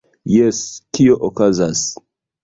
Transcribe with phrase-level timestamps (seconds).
[0.35, 0.61] Jes,
[0.97, 1.83] kio okazas?